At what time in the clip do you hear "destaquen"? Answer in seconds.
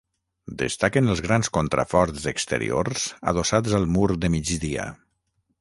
0.61-1.11